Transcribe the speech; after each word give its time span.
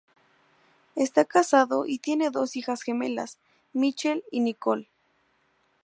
Está 0.95 1.25
casado 1.25 1.85
y 1.85 1.99
tiene 1.99 2.31
dos 2.31 2.55
hijas 2.55 2.81
gemelas, 2.81 3.37
Michelle 3.71 4.23
y 4.31 4.39
Nicole. 4.39 4.89